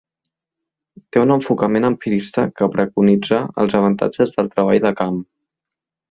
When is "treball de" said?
4.55-4.93